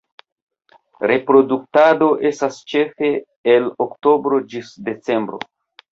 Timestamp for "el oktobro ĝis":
3.57-4.73